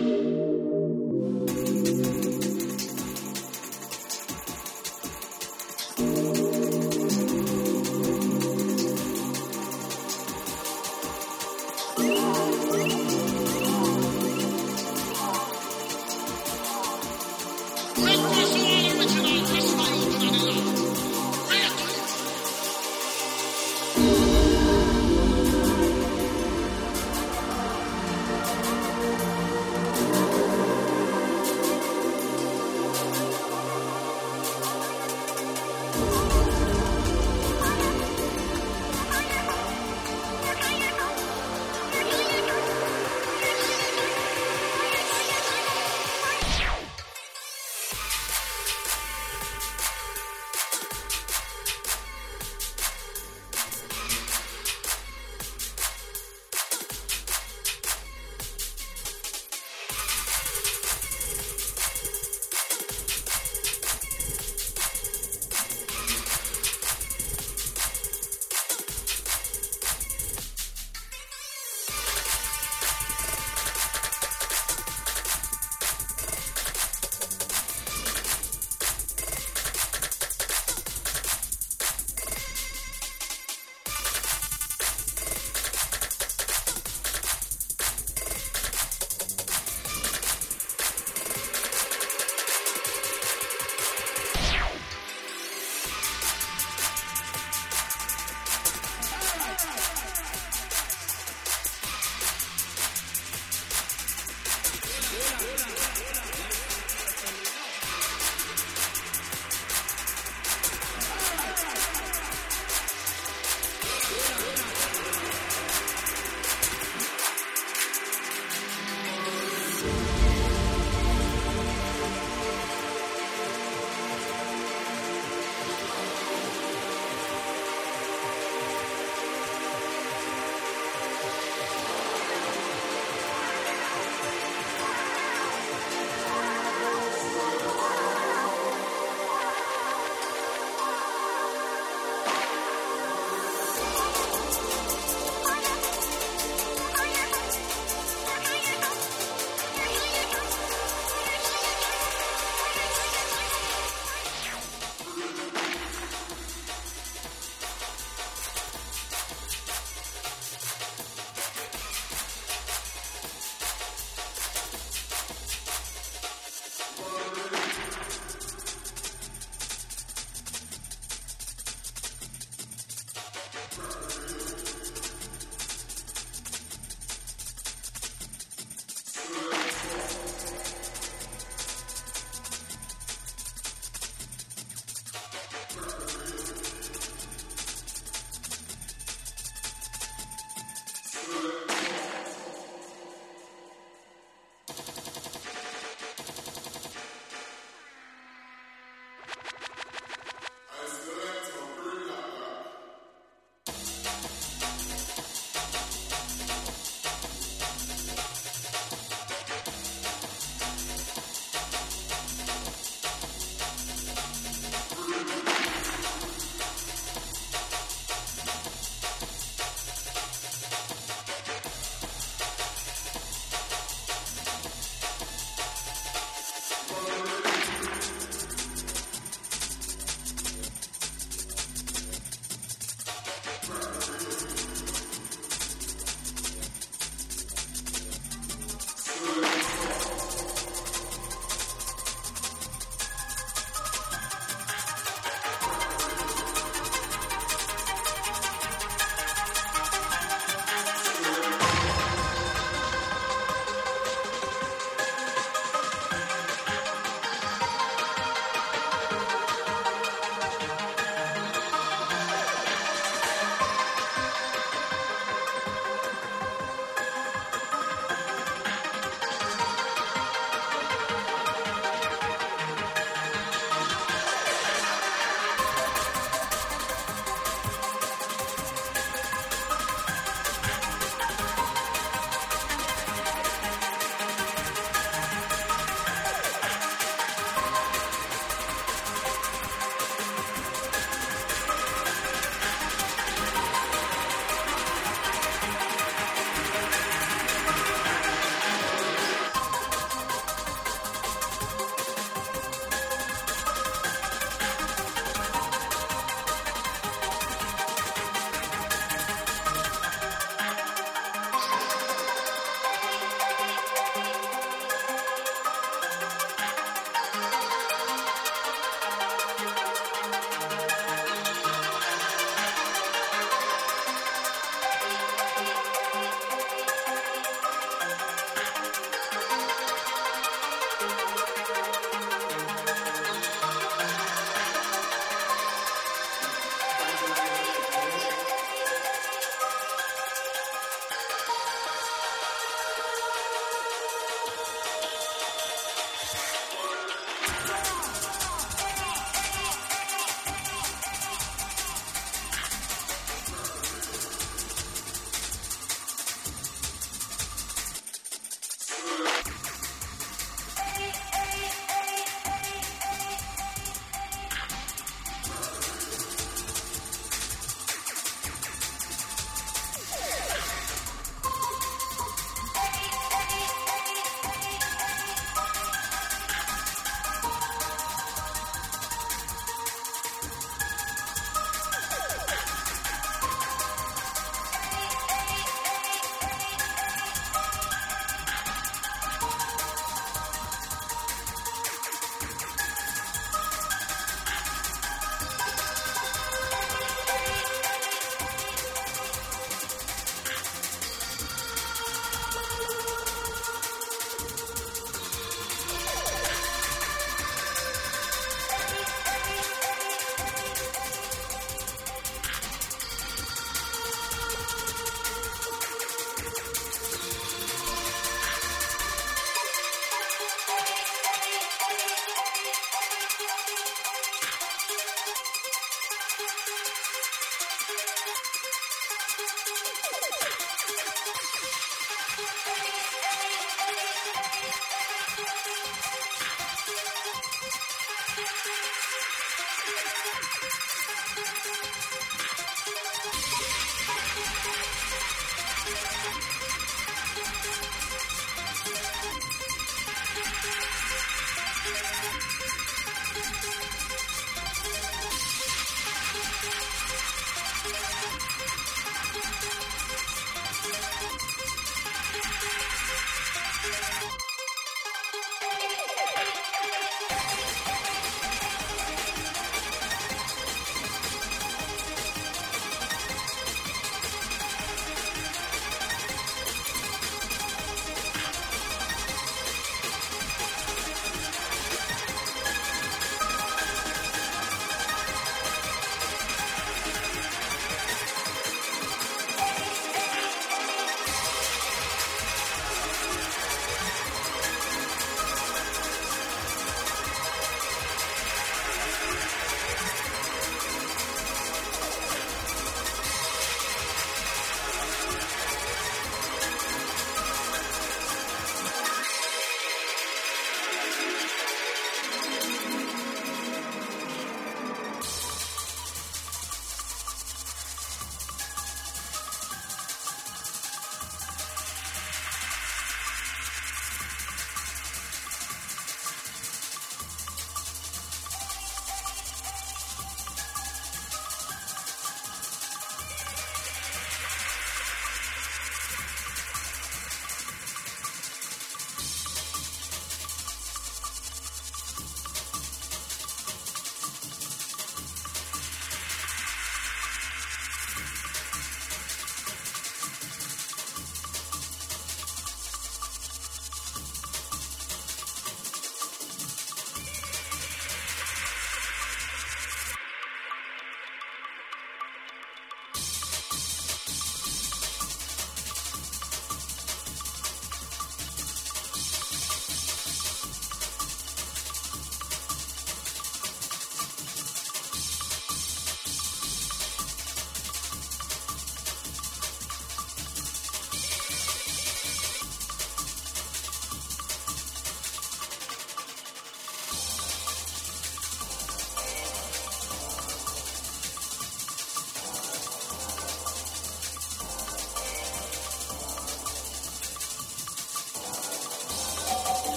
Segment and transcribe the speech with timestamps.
[0.00, 0.41] Música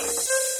[0.00, 0.57] 转。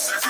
[0.00, 0.29] Sex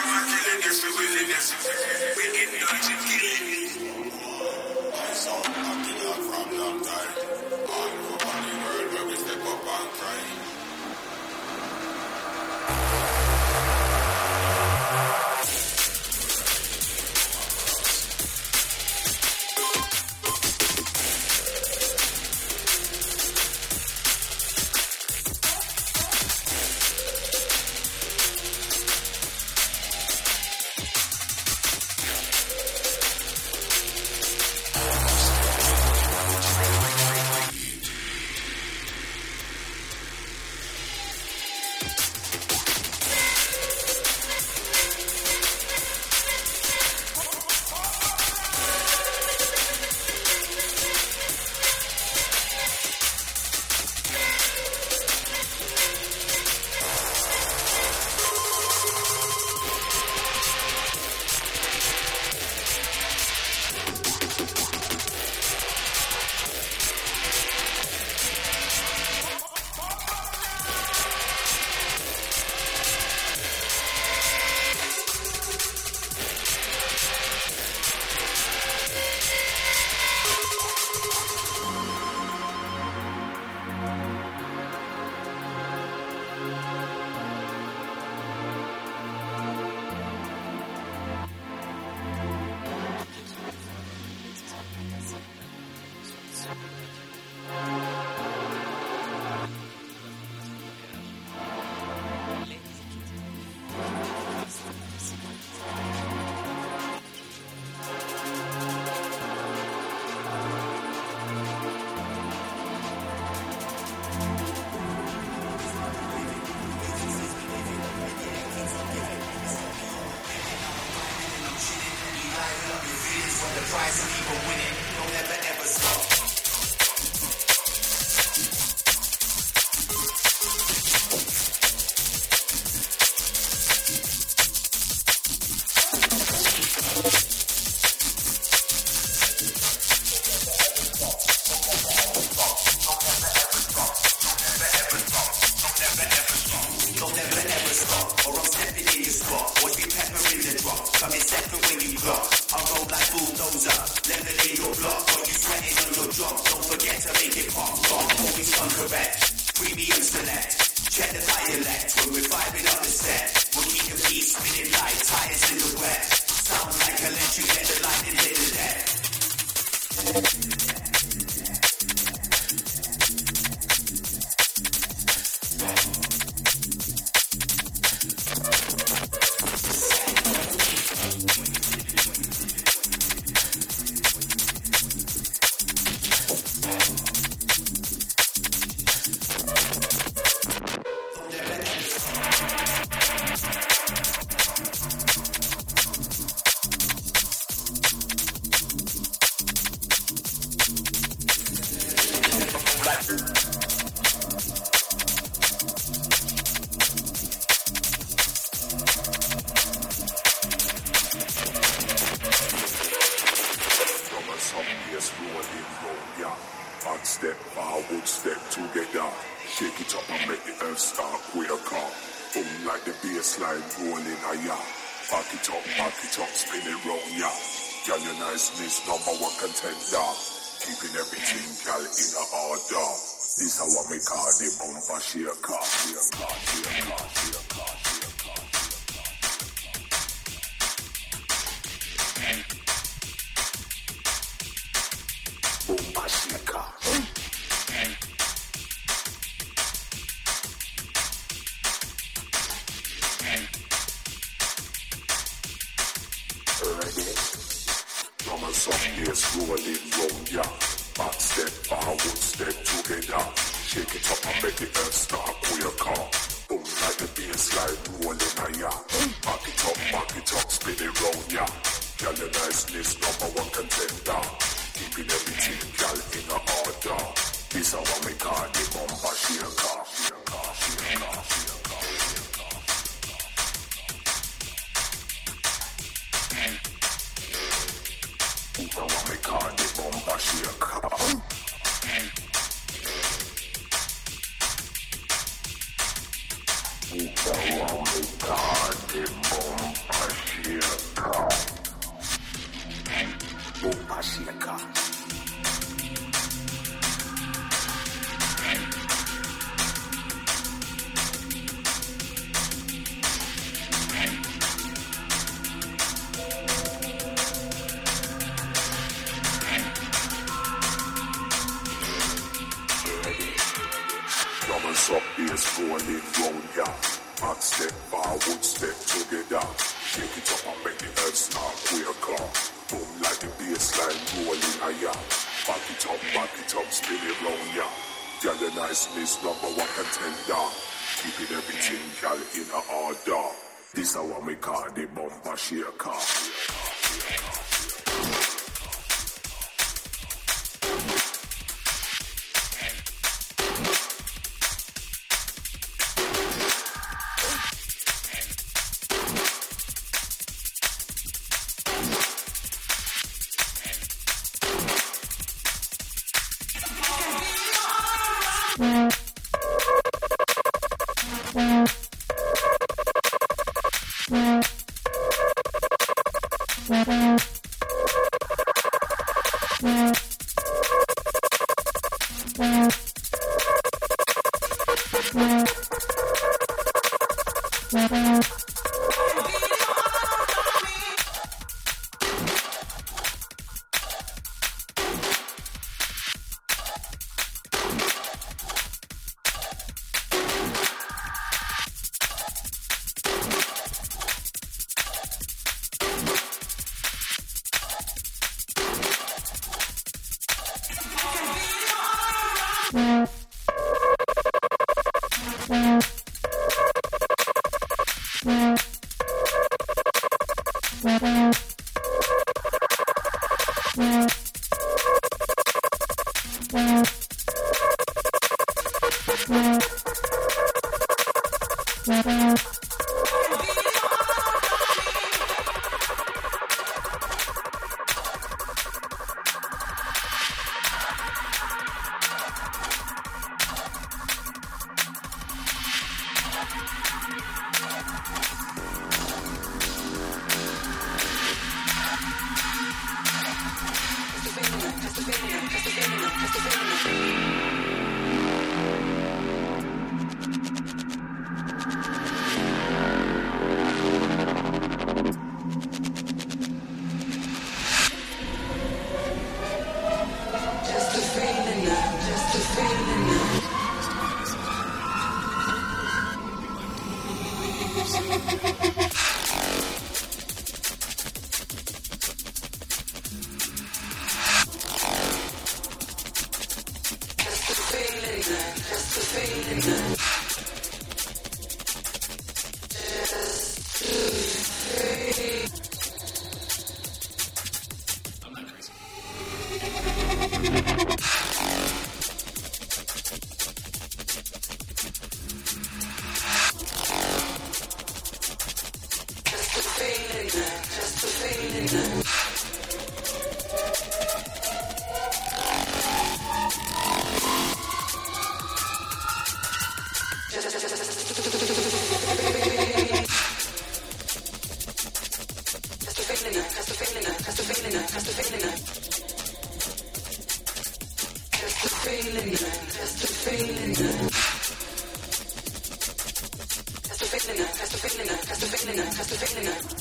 [537.91, 539.80] feeling, that's the feeling, that's the feeling.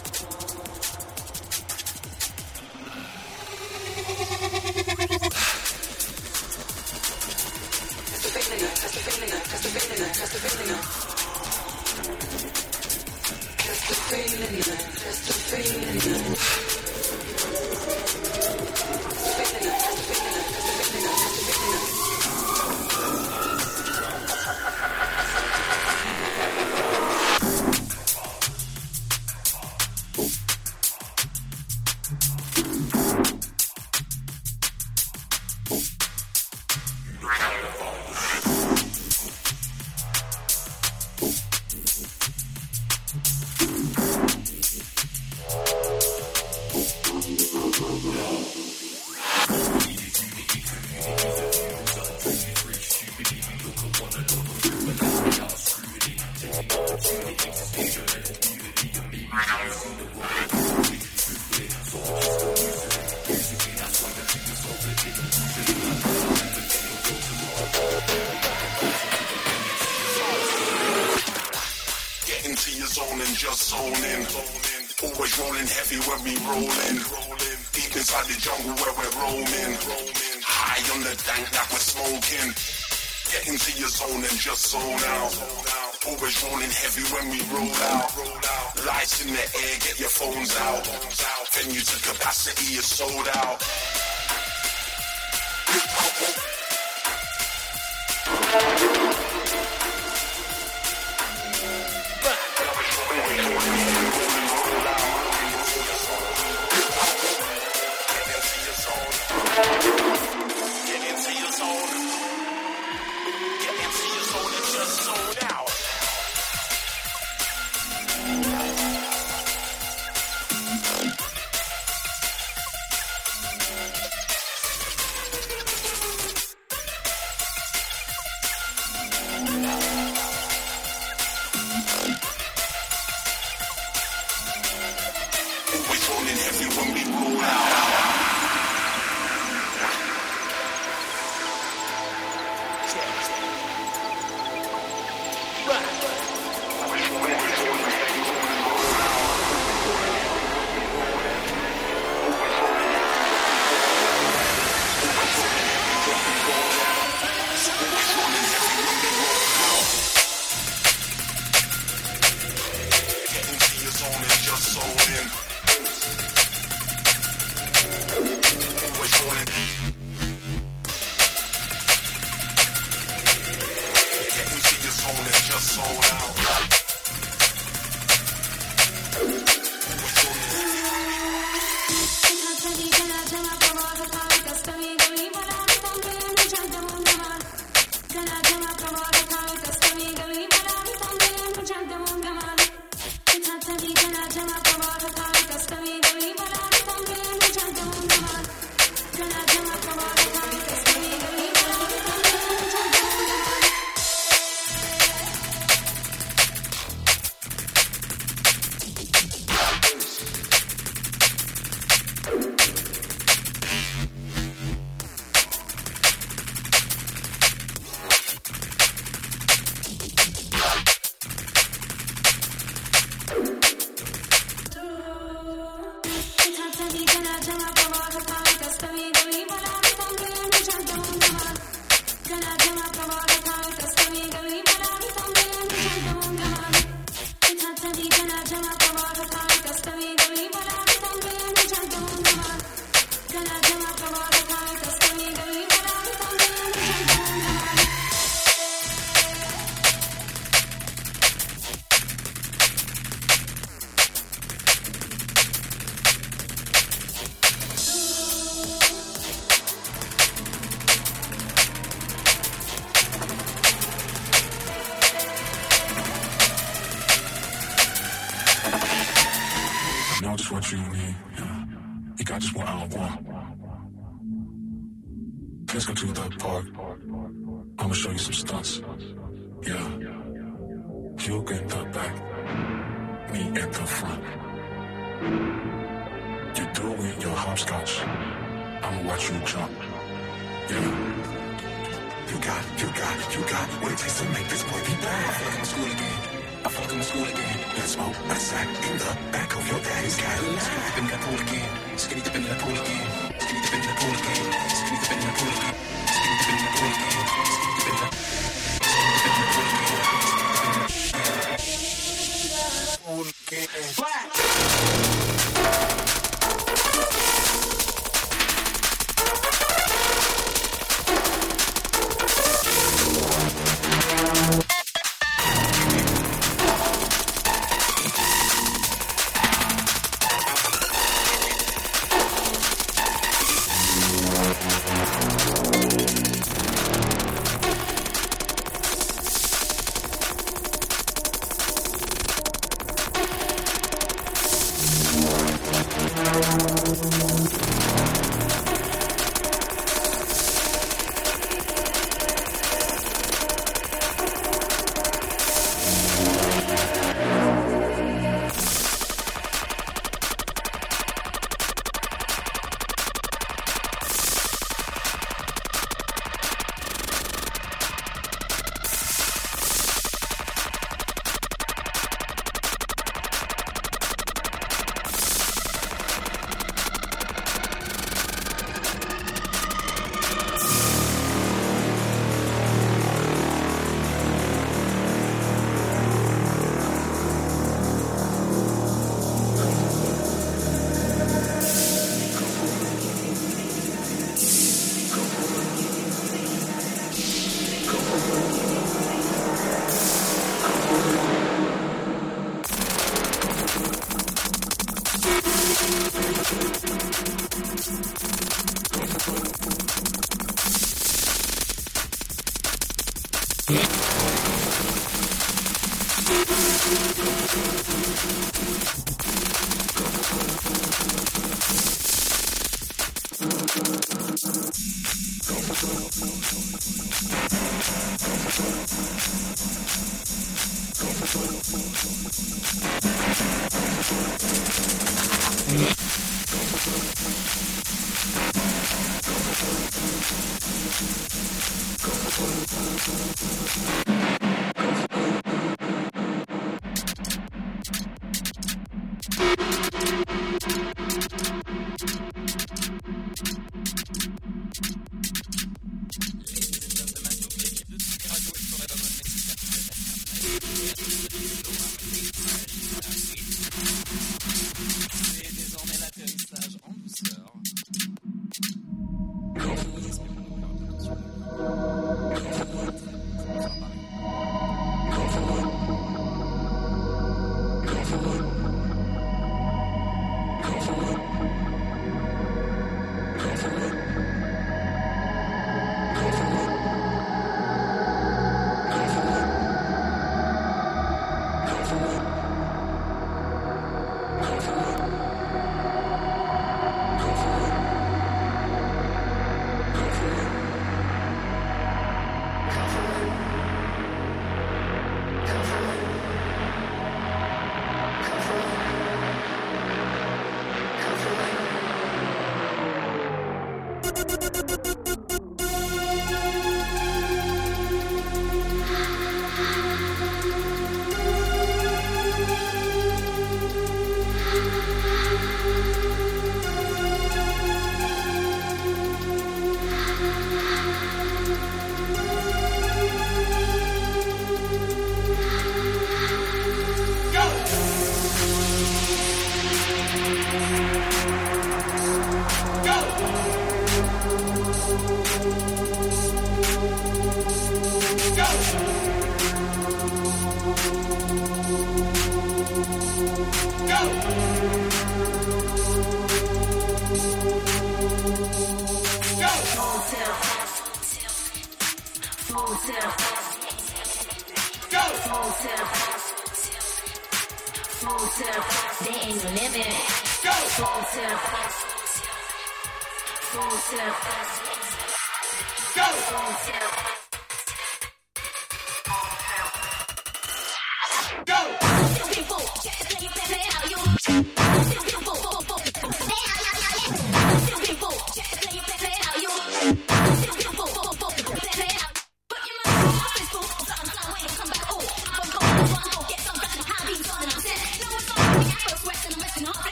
[92.99, 93.38] soda.